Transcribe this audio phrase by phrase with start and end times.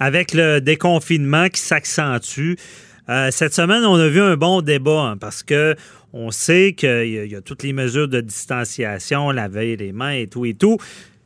[0.00, 2.54] Avec le déconfinement qui s'accentue,
[3.08, 5.74] euh, cette semaine, on a vu un bon débat hein, parce que
[6.12, 10.46] on sait qu'il y, a toutes les mesures de distanciation, laver les mains et tout
[10.46, 10.78] et tout.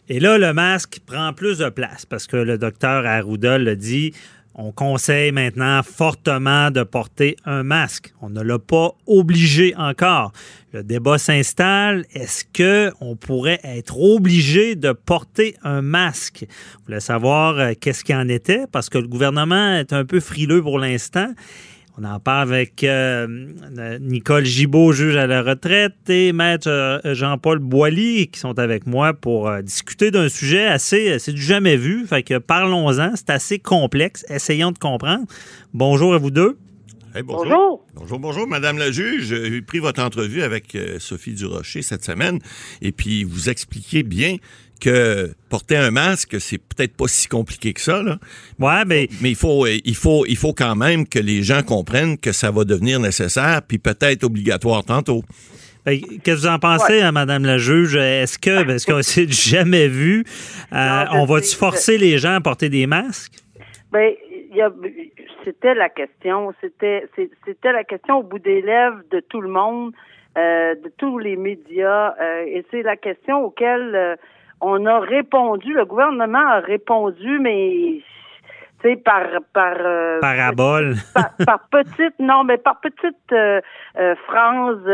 [0.09, 4.13] Et là, le masque prend plus de place parce que le docteur Arruda le dit.
[4.55, 8.13] On conseille maintenant fortement de porter un masque.
[8.21, 10.33] On ne l'a pas obligé encore.
[10.73, 12.05] Le débat s'installe.
[12.13, 16.47] Est-ce que on pourrait être obligé de porter un masque?
[16.49, 18.67] Vous voulez savoir euh, qu'est-ce qu'il en était?
[18.71, 21.33] Parce que le gouvernement est un peu frileux pour l'instant.
[21.99, 23.27] On en parle avec euh,
[24.01, 29.13] Nicole Gibault, juge à la retraite, et Maître euh, Jean-Paul Boilly, qui sont avec moi
[29.13, 32.07] pour euh, discuter d'un sujet assez, c'est du jamais vu.
[32.07, 34.25] Fait que parlons-en, c'est assez complexe.
[34.31, 35.27] Essayons de comprendre.
[35.75, 36.57] Bonjour à vous deux.
[37.27, 37.85] bonjour.
[37.95, 38.19] bonjour.
[38.19, 39.27] Bonjour, Madame la juge.
[39.27, 42.39] J'ai pris votre entrevue avec Sophie Durocher cette semaine
[42.81, 44.37] et puis vous expliquez bien
[44.83, 48.03] que porter un masque, c'est peut-être pas si compliqué que ça.
[48.03, 48.19] Là.
[48.59, 49.09] Ouais, mais...
[49.23, 52.51] mais il faut, il faut, il faut quand même que les gens comprennent que ça
[52.51, 55.23] va devenir nécessaire, puis peut-être obligatoire tantôt.
[55.85, 57.97] Ben, qu'est-ce que vous en pensez, Mme hein, Madame la juge?
[57.97, 60.25] Est-ce que, parce qu'on s'est jamais vu,
[60.73, 63.35] euh, on va-tu forcer les gens à porter des masques?
[63.91, 64.13] Ben,
[65.45, 66.53] c'était la question.
[66.61, 69.93] C'était, c'était la question au bout des lèvres de tout le monde,
[70.39, 74.19] euh, de tous les médias, euh, et c'est la question auquel
[74.63, 78.01] on a répondu, le gouvernement a répondu, mais
[78.81, 80.95] tu sais, par par euh, parabole,
[81.47, 83.61] par, petite non, mais par petite euh,
[83.99, 84.89] euh, phrases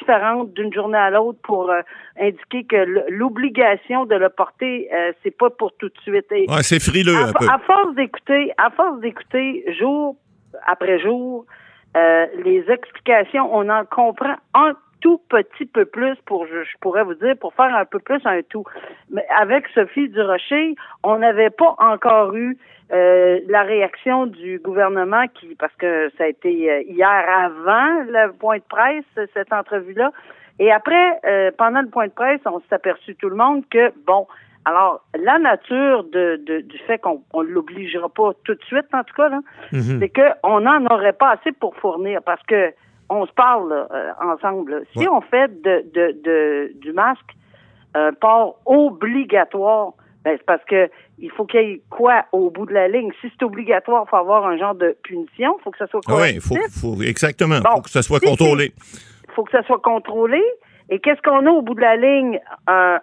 [0.00, 1.72] différentes d'une journée à l'autre pour
[2.20, 4.90] indiquer que l'obligation de le porter,
[5.22, 6.26] c'est pas pour tout de suite.
[6.30, 7.46] ouais, c'est frileux à, un peu.
[7.48, 10.16] À force d'écouter, à force d'écouter jour
[10.66, 11.46] après jour,
[11.94, 17.34] les explications, on en comprend un tout petit peu plus pour, je, pourrais vous dire,
[17.38, 18.64] pour faire un peu plus un tout.
[19.10, 22.56] Mais avec Sophie Durocher, on n'avait pas encore eu
[22.92, 28.32] euh, la réaction du gouvernement qui, parce que ça a été euh, hier avant le
[28.32, 30.12] point de presse, cette entrevue-là.
[30.58, 33.92] Et après, euh, pendant le point de presse, on s'est aperçu tout le monde que,
[34.06, 34.26] bon,
[34.64, 39.14] alors, la nature de, du fait qu'on ne l'obligera pas tout de suite, en tout
[39.16, 39.40] cas, là,
[39.72, 39.98] mm-hmm.
[39.98, 42.72] c'est qu'on n'en aurait pas assez pour fournir parce que
[43.12, 44.84] on se parle euh, ensemble.
[44.96, 47.36] Si on fait de, de, du masque
[47.94, 49.92] un port obligatoire,
[50.24, 53.10] ben, c'est parce que il faut qu'il y ait quoi au bout de la ligne?
[53.20, 55.56] Si c'est obligatoire, il faut avoir un genre de punition.
[55.58, 57.56] Il faut que ça soit Oui, faut, faut, exactement.
[57.56, 58.72] Il faut que ça soit contrôlé.
[59.28, 60.42] Il faut que ça soit contrôlé.
[60.90, 62.40] Et qu'est-ce qu'on a au bout de la ligne?
[62.66, 62.98] Un,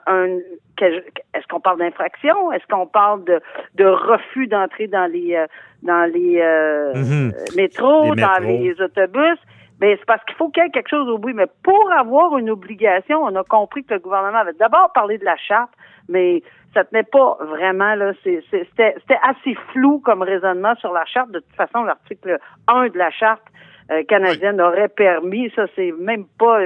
[0.81, 2.51] est-ce qu'on parle d'infraction?
[2.51, 3.41] Est-ce qu'on parle de,
[3.75, 5.47] de refus d'entrer dans les euh,
[5.83, 7.55] dans les euh, mm-hmm.
[7.57, 9.39] métros, dans les autobus?
[9.81, 11.33] Mais c'est parce qu'il faut qu'il y ait quelque chose au bout.
[11.33, 15.25] Mais pour avoir une obligation, on a compris que le gouvernement avait d'abord parlé de
[15.25, 15.71] la charte,
[16.09, 18.11] mais ça tenait pas vraiment là.
[18.23, 21.31] C'était assez flou comme raisonnement sur la charte.
[21.31, 23.43] De toute façon, l'article 1 de la charte
[23.91, 26.59] euh, canadienne aurait permis, ça c'est même pas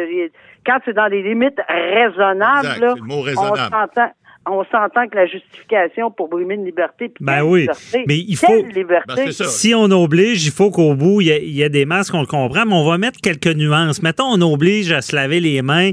[0.66, 4.12] quand c'est dans les limites raisonnables, là, on s'entend
[4.46, 7.14] on s'entend que la justification pour brimer une liberté.
[7.20, 7.68] Ben oui,
[8.08, 8.64] mais il faut.
[8.74, 9.26] Liberté?
[9.26, 12.28] Ben, si on oblige, il faut qu'au bout, il y, a, des masques, on le
[12.28, 14.02] comprend, mais on va mettre quelques nuances.
[14.02, 15.92] Mettons, on oblige à se laver les mains.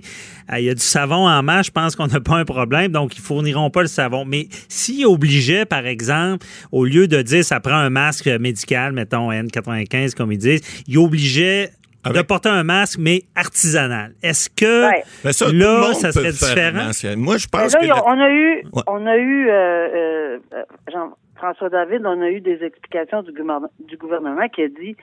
[0.52, 2.90] Euh, il y a du savon en main, je pense qu'on n'a pas un problème,
[2.90, 4.24] donc ils fourniront pas le savon.
[4.24, 9.30] Mais s'ils obligeaient, par exemple, au lieu de dire ça prend un masque médical, mettons
[9.30, 11.70] N95, comme ils disent, ils obligeaient
[12.04, 14.12] de porter un masque, mais artisanal.
[14.22, 14.90] Est-ce que
[15.52, 16.90] là, ça serait différent?
[17.16, 17.86] Moi, je pense que...
[18.04, 23.22] On a eu, on a eu euh, euh, Jean-François David, on a eu des explications
[23.22, 24.96] du du gouvernement qui a dit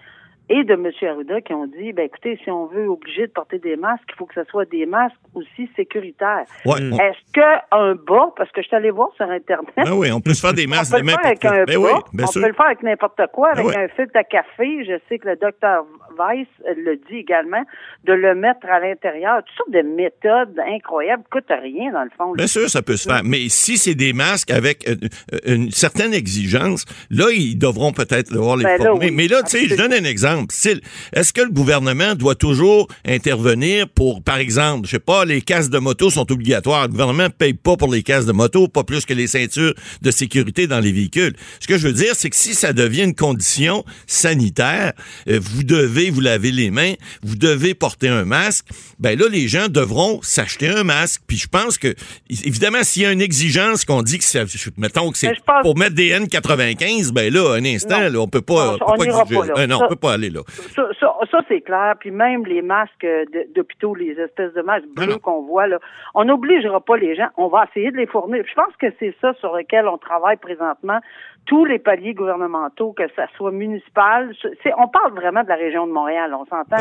[0.50, 0.90] et de M.
[1.02, 4.16] Arruda qui ont dit, ben écoutez, si on veut obliger de porter des masques, il
[4.16, 6.46] faut que ce soit des masques aussi sécuritaires.
[6.66, 9.74] Est-ce qu'un bas, parce que je suis allé voir sur Internet.
[9.76, 11.66] Ben oui, on peut se faire des masques de n'importe quoi.
[11.66, 14.86] Ben oui, on peut le faire avec n'importe quoi, avec un filtre à café.
[14.86, 15.86] Je sais que le docteur
[16.18, 17.64] Weiss le dit également,
[18.06, 19.44] de le mettre à l'intérieur.
[19.46, 22.32] Toutes sortes de méthodes incroyables, coûte rien dans le fond.
[22.34, 23.22] Bien sûr, ça peut se faire.
[23.24, 24.96] Mais si c'est des masques avec euh,
[25.34, 29.12] euh, une, certaine exigence, là, ils devront peut-être devoir les ben former.
[29.12, 30.82] Mais là, tu sais, je donne un exemple exemple.
[31.14, 35.72] Est-ce que le gouvernement doit toujours intervenir pour, par exemple, je sais pas, les casques
[35.72, 36.84] de moto sont obligatoires.
[36.84, 39.74] Le gouvernement ne paye pas pour les casques de moto, pas plus que les ceintures
[40.02, 41.36] de sécurité dans les véhicules.
[41.60, 44.94] Ce que je veux dire, c'est que si ça devient une condition sanitaire,
[45.28, 46.94] euh, vous devez vous laver les mains,
[47.24, 48.66] vous devez porter un masque,
[49.00, 51.22] ben là, les gens devront s'acheter un masque.
[51.28, 51.94] Puis je pense que,
[52.30, 54.44] évidemment, s'il y a une exigence qu'on dit que c'est,
[54.78, 58.76] mettons que c'est pour mettre des N95, ben là, un instant, là, on peut pas,
[58.76, 60.42] on, peut pas, exiger, pas non, on peut pas aller là.
[60.48, 61.96] Ça, ça, c'est clair.
[62.00, 63.08] Puis même les masques
[63.56, 65.80] d'hôpitaux, les espèces de masques bleus qu'on voit, là,
[66.16, 67.30] on n'obligera pas les gens.
[67.38, 68.44] On va essayer de les fournir.
[68.48, 71.00] Je pense que c'est ça sur lequel on travaille présentement
[71.48, 74.36] tous les paliers gouvernementaux, que ça soit municipal.
[74.78, 76.34] On parle vraiment de la région de Montréal.
[76.34, 76.76] On s'entend,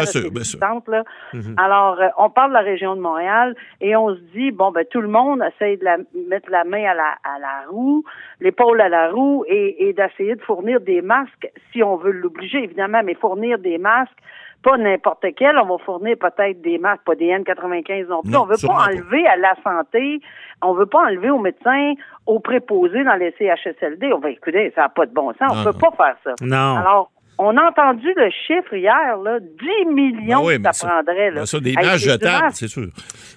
[0.88, 1.04] là.
[1.32, 1.54] Mm-hmm.
[1.56, 4.84] Alors, euh, on parle de la région de Montréal et on se dit, bon, ben
[4.90, 5.98] tout le monde essaye de la,
[6.28, 8.04] mettre la main à la, à la roue,
[8.40, 12.64] l'épaule à la roue et, et d'essayer de fournir des masques si on veut l'obliger,
[12.64, 14.18] évidemment, mais fournir des masques
[14.66, 15.56] pas n'importe quel.
[15.58, 18.36] On va fournir peut-être des masques, pas des N95 non plus.
[18.36, 20.20] on veut pas enlever à la santé,
[20.62, 21.94] on veut pas enlever aux médecins,
[22.26, 24.12] aux préposés dans les CHSLD.
[24.12, 25.52] On va écouter, ça n'a pas de bon sens.
[25.52, 26.34] on peut pas faire ça.
[26.44, 26.76] Non.
[26.78, 31.30] Alors, on a entendu le chiffre hier, là, 10 millions ben que ça, prendrait.
[31.30, 31.40] Là.
[31.40, 32.88] Ben ça, des masques jetables, c'est sûr.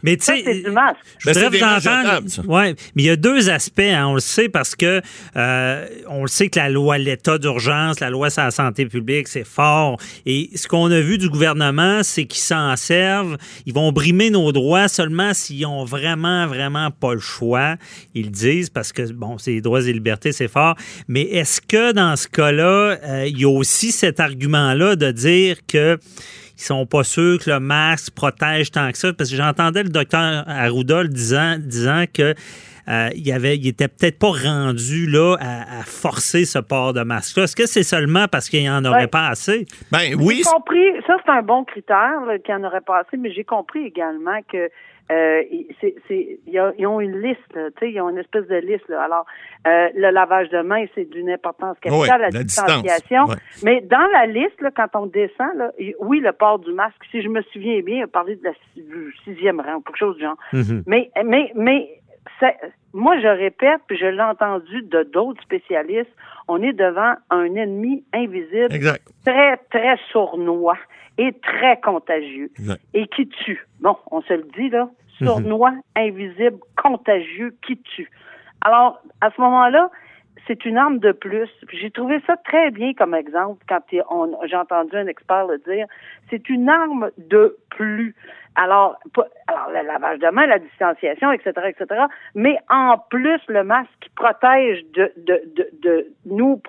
[0.04, 0.98] Mais tu sais, c'est du masque.
[1.18, 2.48] Je voudrais vous entendre.
[2.48, 5.02] Ouais, mais il y a deux aspects, hein, on le sait, parce que
[5.36, 9.28] euh, on le sait que la loi, l'état d'urgence, la loi sur la santé publique,
[9.28, 9.98] c'est fort.
[10.26, 13.38] Et ce qu'on a vu du gouvernement, c'est qu'ils s'en servent.
[13.66, 17.76] Ils vont brimer nos droits seulement s'ils ont vraiment, vraiment pas le choix.
[18.16, 20.76] Ils disent, parce que, bon, c'est les droits et libertés, c'est fort.
[21.10, 25.58] Mais est-ce que dans ce cas-là, euh, il y a aussi cet argument-là de dire
[25.68, 25.98] que
[26.58, 29.90] ils sont pas sûrs que le masque protège tant que ça, parce que j'entendais le
[29.90, 32.36] docteur Arruda disant, disant que
[32.90, 37.44] euh, il, avait, il était peut-être pas rendu là à, forcer ce port de masque-là.
[37.44, 39.66] Est-ce que c'est seulement parce qu'il n'y en aurait pas assez?
[39.92, 40.42] Ben oui.
[40.44, 43.44] J'ai compris, ça c'est un bon critère qu'il n'y en aurait pas assez, mais j'ai
[43.44, 44.70] compris également que
[45.12, 45.42] euh,
[45.82, 48.88] c'est, c'est, ils ont une liste, tu sais, ils ont une espèce de liste.
[48.90, 49.04] Là.
[49.04, 49.26] Alors,
[49.68, 53.28] euh, le lavage de mains, c'est d'une importance capitale, la, distanciation.
[53.64, 57.24] Mais dans la liste, là, quand on descend, là, oui, le port du masque, si
[57.24, 60.38] je me souviens bien, on parlait de la, du sixième rang, quelque chose du genre.
[60.54, 60.84] Mm-hmm.
[60.86, 61.90] Mais, mais, mais,
[62.94, 66.12] moi, je répète, puis je l'ai entendu de d'autres spécialistes,
[66.48, 68.70] on est devant un ennemi invisible,
[69.26, 70.78] très, très sournois
[71.20, 72.50] et très contagieux
[72.94, 73.68] et qui tue.
[73.82, 74.90] Bon, on se le dit là,
[75.22, 78.10] sournois, invisible, contagieux, qui tue.
[78.62, 79.92] Alors, à ce moment-là,
[80.48, 81.50] c'est une arme de plus.
[81.74, 85.88] J'ai trouvé ça très bien comme exemple quand j'ai entendu un expert le dire.
[86.30, 88.16] C'est une arme de plus.
[88.56, 88.98] Alors,
[89.48, 92.06] alors, le lavage de main, la distanciation, etc., etc.
[92.34, 96.62] Mais en plus, le masque qui protège de, de, de, de nous,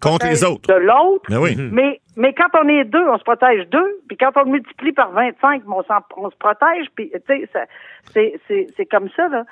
[0.00, 0.72] Contre les autres.
[0.72, 1.24] De l'autre.
[1.28, 1.56] Ben mais, oui.
[1.72, 2.00] mais,
[2.36, 4.00] quand on est deux, on se protège deux.
[4.08, 5.82] Puis quand on multiplie par 25, on,
[6.16, 6.86] on se protège.
[6.96, 7.48] Puis, tu
[8.12, 8.40] sais,
[8.76, 9.44] c'est comme ça, là.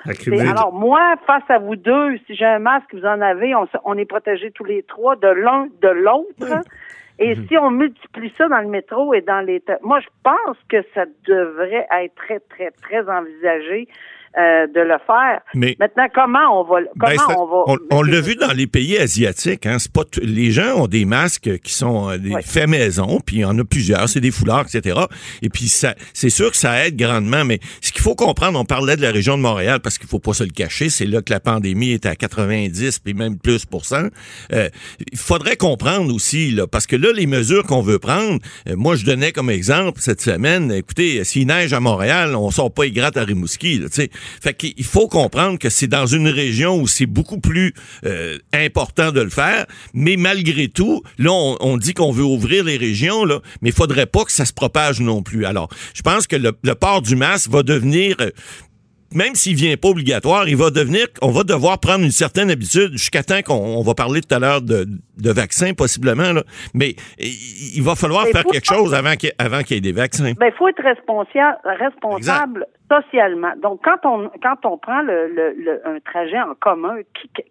[0.49, 3.97] Alors, moi, face à vous deux, si j'ai un masque, vous en avez, on, on
[3.97, 6.63] est protégés tous les trois de l'un, de l'autre.
[7.19, 7.47] Et mhm.
[7.47, 9.63] si on multiplie ça dans le métro et dans les...
[9.81, 13.87] Moi, je pense que ça devrait être très, très, très envisagé
[14.37, 15.41] euh, de le faire.
[15.53, 16.79] Mais Maintenant, comment on va...
[16.95, 17.77] Ben, comment on va...
[17.91, 19.65] On, l'a vu dans les pays asiatiques.
[19.65, 23.41] Hein, pas les gens ont des masques qui sont euh, des faits maison, puis il
[23.41, 24.99] y en a plusieurs, c'est des foulards, etc.
[25.41, 28.65] Et puis, ça, c'est sûr que ça aide grandement, mais ce qu'il faut comprendre, on
[28.65, 31.23] parlait de la région de Montréal, parce qu'il faut pas se le cacher, c'est là
[31.23, 34.09] que la pandémie est à 90, puis même plus pour cent.
[34.53, 34.69] Euh,
[35.11, 38.39] il faudrait comprendre aussi, là, parce que là, les mesures qu'on veut prendre,
[38.69, 42.71] euh, moi, je donnais comme exemple cette semaine, écoutez, s'il neige à Montréal, on sort
[42.71, 44.11] pas gratte à Rimouski, tu sais.
[44.41, 47.73] Fait qu'il faut comprendre que c'est dans une région où c'est beaucoup plus
[48.05, 52.77] euh, important de le faire, mais malgré tout, là, on, dit qu'on veut ouvrir les
[52.77, 55.45] régions, là, mais il faudrait pas que ça se propage non plus.
[55.45, 58.29] Alors, je pense que le, le port du masque va devenir euh,
[59.13, 62.91] même s'il vient pas obligatoire, il va devenir, on va devoir prendre une certaine habitude
[62.93, 64.85] jusqu'à temps qu'on va parler tout à l'heure de,
[65.17, 66.43] de vaccins possiblement, là.
[66.73, 70.33] mais il, va falloir faire quelque chose avant qu'il y ait des vaccins.
[70.37, 73.53] Ben, il faut être responsable, responsable socialement.
[73.57, 76.97] Donc, quand on quand on prend le, le, un trajet en commun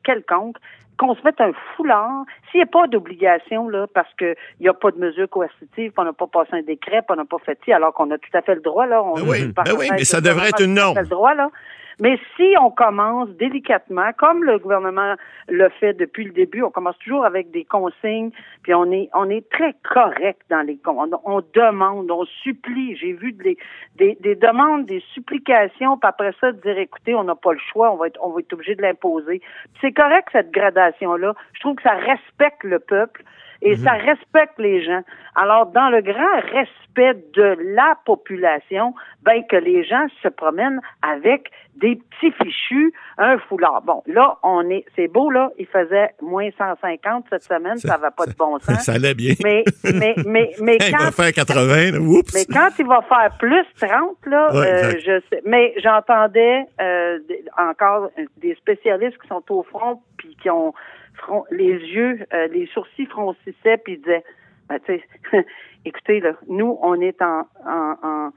[0.04, 0.56] quelconque,
[0.98, 4.74] qu'on se mette un foulard, s'il n'y a pas d'obligation, là, parce qu'il n'y a
[4.74, 7.72] pas de mesure coercitive, on n'a pas passé un décret, on n'a pas fait ci,
[7.72, 9.02] alors qu'on a tout à fait le droit, là.
[9.02, 10.98] On ben oui, ben oui mais ça devrait être une norme.
[10.98, 11.50] Le droit, là.
[11.98, 15.14] Mais si on commence délicatement, comme le gouvernement
[15.48, 18.30] le fait depuis le début, on commence toujours avec des consignes,
[18.62, 22.96] puis on est on est très correct dans les on, on demande, on supplie.
[22.96, 23.56] J'ai vu des,
[23.96, 27.90] des, des, demandes, des supplications, puis après ça dire écoutez, on n'a pas le choix,
[27.90, 29.40] on va être on va être obligé de l'imposer.
[29.80, 31.34] C'est correct cette gradation là.
[31.54, 33.24] Je trouve que ça respecte le peuple.
[33.62, 33.84] Et Mhm.
[33.84, 35.02] ça respecte les gens.
[35.34, 41.50] Alors, dans le grand respect de la population, ben que les gens se promènent avec
[41.76, 43.82] des petits fichus, un foulard.
[43.82, 48.10] Bon, là, on est, c'est beau, là, il faisait moins 150 cette semaine, ça va
[48.10, 48.80] pas de bon sens.
[48.82, 49.34] Ça allait bien.
[49.44, 51.98] Mais, mais, mais, mais il va quand faire 80, là.
[52.00, 52.32] Oups.
[52.34, 55.42] mais quand il va faire plus 30, là, Ouais, euh, je sais.
[55.44, 57.18] Mais j'entendais euh,
[57.58, 60.72] encore euh, des spécialistes qui sont au front puis qui ont
[61.16, 64.24] front- les yeux, euh, les sourcils froncissait puis ils disaient,
[64.68, 65.46] ben, tu sais,
[65.84, 68.30] écoutez là, nous on est en, en, en-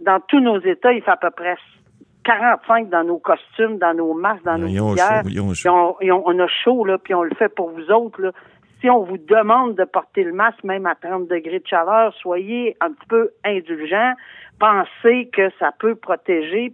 [0.00, 1.56] dans tous nos états, il fait à peu près
[2.24, 4.66] 45 dans nos costumes, dans nos masques, dans nos
[5.22, 5.22] Ils.
[5.52, 8.20] Puis on, et on- on a chaud, là, puis on le fait pour vous autres.
[8.20, 8.32] Là.
[8.80, 12.76] Si on vous demande de porter le masque, même à 30 degrés de chaleur, soyez
[12.80, 14.12] un petit peu indulgents.
[14.58, 16.72] Pensez que ça peut protéger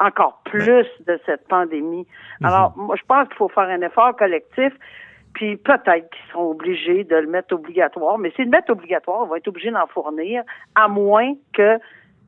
[0.00, 2.06] encore plus de cette pandémie.
[2.42, 4.72] Alors, moi, je pense qu'il faut faire un effort collectif.
[5.34, 8.18] Puis peut-être qu'ils seront obligés de le mettre obligatoire.
[8.18, 10.42] Mais s'ils le mettent obligatoire, on va être obligé d'en fournir,
[10.76, 11.78] à moins que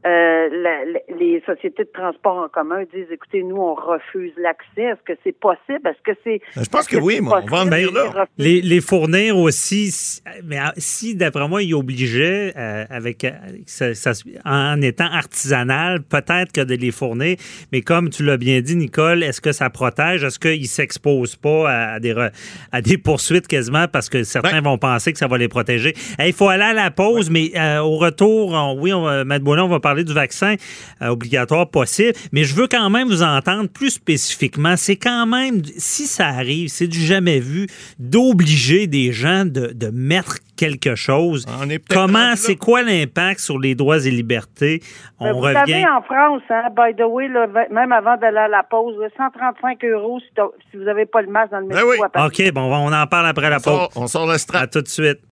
[0.06, 4.82] euh, la- la- les sociétés de transport en commun disent écoutez, nous, on refuse l'accès.
[4.92, 5.80] Est-ce que c'est possible?
[5.84, 6.40] Est-ce que c'est.
[6.62, 8.26] Je pense que oui, mais on va en venir là.
[8.38, 13.30] Les, les fournir aussi, si- mais ah, si d'après moi, il obligeait euh, avec euh,
[13.66, 14.12] ça- ça-
[14.44, 17.36] en étant artisanal, peut-être que de les fournir.
[17.72, 20.22] Mais comme tu l'as bien dit, Nicole, est-ce que ça protège?
[20.24, 22.30] Est-ce qu'ils ne s'exposent pas à des, re-
[22.72, 25.94] à des poursuites quasiment parce que certains vont penser que ça va les protéger?
[26.18, 29.24] Hey, Il faut aller à la pause, mais euh, au retour, on- oui, on, va-
[29.24, 30.54] Matt Boulin, on va parler du vaccin
[31.02, 34.76] euh, obligatoire possible, mais je veux quand même vous entendre plus spécifiquement.
[34.76, 37.66] C'est quand même, si ça arrive, c'est du jamais vu,
[37.98, 41.44] d'obliger des gens de, de mettre quelque chose.
[41.60, 44.80] On est peut-être Comment, c'est quoi l'impact sur les droits et libertés?
[45.20, 45.54] Ben, On vous revient.
[45.58, 49.08] savez, en France, hein, by the way, là, même avant d'aller à la pause, là,
[49.18, 51.96] 135 euros si, vous n'avez pas le masque dans le Ben métro oui.
[52.02, 52.26] à Paris.
[52.46, 53.64] OK, bon, on en parle après la On pause.
[53.64, 54.62] sort, on sort la strate.
[54.62, 55.18] À tout de suite.